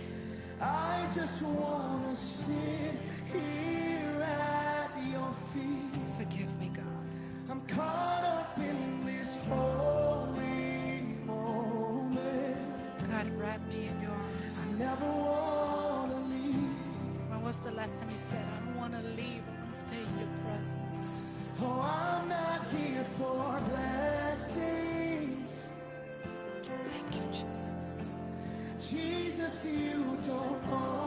[0.60, 2.96] I just wanna sit
[3.32, 5.92] here at your feet.
[6.16, 6.84] Forgive me, God.
[7.50, 12.56] I'm caught up in this holy moment.
[13.10, 14.80] God, wrap me in your arms.
[14.80, 16.74] I never wanna leave.
[17.28, 19.78] When was the last time you said, I don't want to leave, I want to
[19.78, 20.93] stay in your presence?
[23.18, 25.52] For blessings.
[26.62, 28.02] Thank you, Jesus.
[28.90, 31.03] Jesus, you don't owe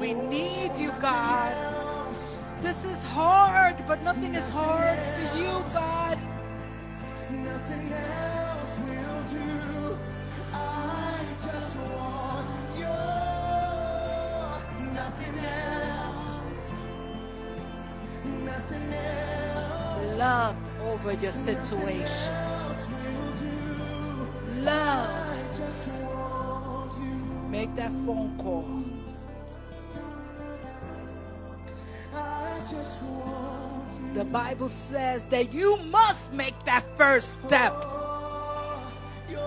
[0.00, 1.56] we need you, God.
[2.60, 6.18] This is hard, but nothing is hard for you, God.
[7.30, 9.98] Nothing else will do.
[10.52, 12.96] I just want you.
[14.94, 16.88] Nothing else.
[18.24, 20.18] Nothing else.
[20.18, 22.43] Love over your situation.
[34.14, 37.72] The Bible says that you must make that first step.
[37.74, 38.92] Oh,
[39.28, 39.40] you're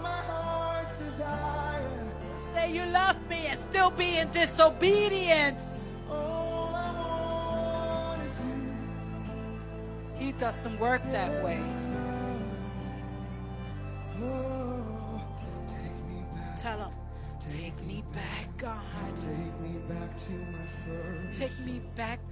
[0.00, 1.90] my heart's desire.
[2.36, 5.90] Say you love me and still be in disobedience.
[6.08, 10.24] All I want is you.
[10.24, 11.60] He doesn't work that way.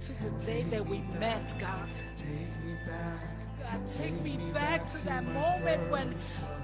[0.05, 1.89] To the day that we met, God.
[2.15, 3.25] Take me back.
[3.59, 6.11] God, take me back to that moment when,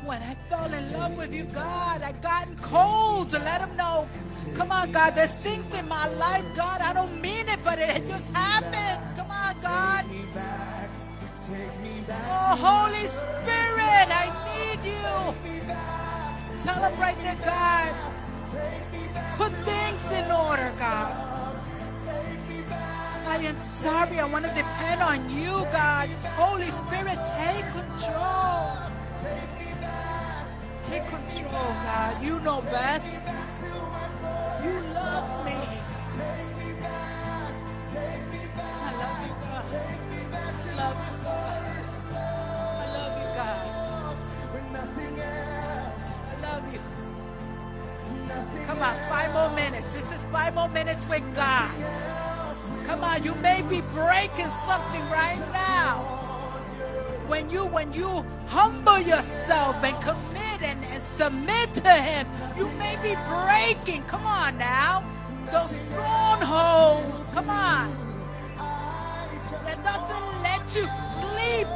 [0.06, 2.04] when I fell in love with you, God.
[2.04, 4.08] I gotten cold to let him know.
[4.54, 6.82] Come on, God, there's things in my life, God.
[6.82, 9.08] I don't mean it, but it just happens.
[9.18, 10.02] Come on, God.
[10.04, 10.89] Take me back.
[11.48, 12.24] Take me back.
[12.30, 15.10] Oh, Holy Spirit, I need you.
[16.64, 17.96] Tell him God.
[19.38, 21.30] Put things in order, God.
[23.32, 24.19] I am sorry.
[24.19, 26.09] I want to depend on you, God.
[26.36, 28.75] Holy Spirit, take control.
[30.89, 32.21] Take control, God.
[32.21, 33.21] You know best.
[34.65, 35.61] You love me.
[38.67, 39.65] I love you, God.
[40.67, 41.75] I love you, God.
[42.84, 44.15] I love you, God.
[46.29, 46.82] I love you.
[48.67, 49.93] Come on, five more minutes.
[49.93, 52.11] This is five more minutes with God.
[52.92, 56.02] Come on, you may be breaking something right now.
[57.30, 62.28] When you when you humble yourself and commit and, and submit to him,
[62.58, 64.04] you may be breaking.
[64.08, 65.06] Come on now.
[65.54, 67.28] Those strongholds.
[67.34, 67.96] Come on.
[68.58, 70.86] That doesn't let you
[71.16, 71.68] sleep.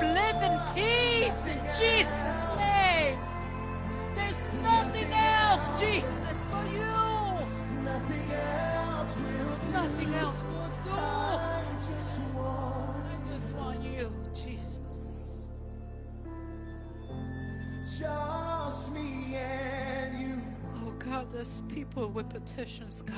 [22.05, 23.15] People with petitions, God.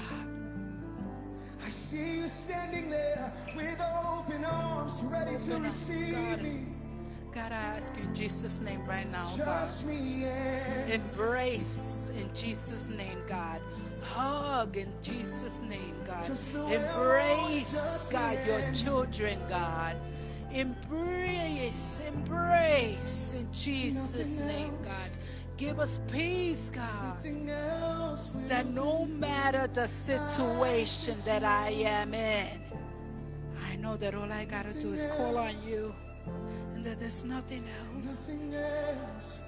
[1.66, 6.42] I see you standing there with open arms, ready to arms, receive God.
[6.42, 6.66] me.
[7.34, 9.68] God, I ask you in Jesus' name right now, God.
[9.86, 10.26] Me
[10.90, 13.62] Embrace in Jesus' name, God.
[14.02, 16.26] Hug in Jesus' name, God.
[16.26, 19.98] Just the way I want, Embrace, God, your children, God.
[20.52, 24.78] Embrace, embrace in Jesus' name.
[24.82, 25.10] God.
[25.58, 27.16] Give us peace, God.
[27.16, 32.62] nothing else will that no matter the situation that I am in,
[33.68, 35.96] I know that all I gotta do is call on you,
[36.76, 37.64] and that there's nothing
[37.96, 38.22] else.
[38.28, 39.40] Nothing else.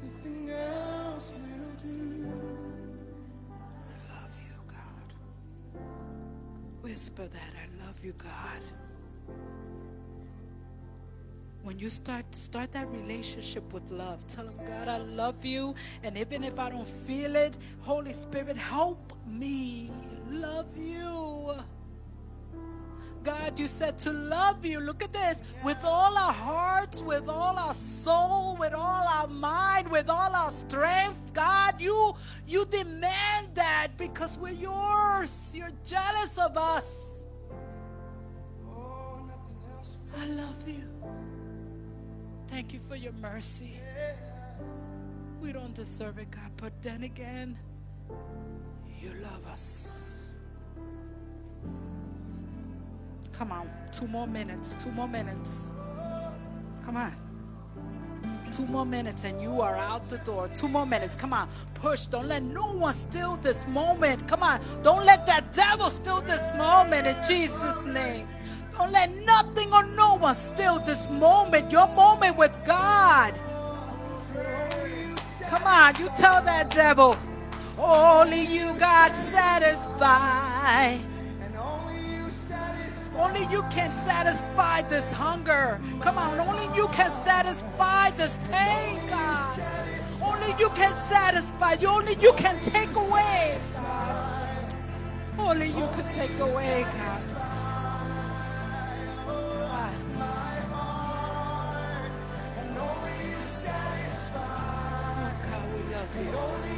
[0.00, 2.32] Nothing else will do.
[3.50, 5.80] I love you, God.
[6.82, 8.62] Whisper that I love you, God.
[11.66, 16.16] When you start start that relationship with love, tell him, God, I love you, and
[16.16, 19.90] even if I don't feel it, Holy Spirit, help me
[20.30, 21.56] love you.
[23.24, 24.78] God, you said to love you.
[24.78, 25.42] Look at this.
[25.64, 30.52] With all our hearts, with all our soul, with all our mind, with all our
[30.52, 32.14] strength, God, you
[32.46, 35.50] you demand that because we're yours.
[35.52, 37.24] You're jealous of us.
[38.70, 40.84] Oh, nothing else I love you.
[42.56, 43.74] Thank you for your mercy.
[45.42, 47.58] We don't deserve it, God, but then again,
[48.98, 50.32] you love us.
[53.34, 55.74] Come on, two more minutes, two more minutes.
[56.82, 57.14] Come on.
[58.50, 60.48] Two more minutes and you are out the door.
[60.48, 61.14] Two more minutes.
[61.14, 61.50] Come on.
[61.74, 62.06] Push.
[62.06, 64.26] Don't let no one steal this moment.
[64.28, 64.62] Come on.
[64.82, 68.26] Don't let that devil steal this moment in Jesus' name.
[68.76, 71.70] Don't let nothing or no one steal this moment.
[71.72, 73.34] Your moment with God.
[75.48, 75.94] Come on.
[75.96, 77.16] You tell that devil.
[77.78, 80.96] Only you, God, satisfy.
[81.58, 83.22] Only you satisfy.
[83.22, 85.80] Only you can satisfy this hunger.
[86.00, 89.60] Come on, only you can satisfy this pain, God.
[90.22, 91.76] Only you can satisfy.
[91.86, 93.58] Only you can take away.
[93.74, 94.74] God.
[95.38, 97.35] Only you can take away, God.
[106.16, 106.75] the only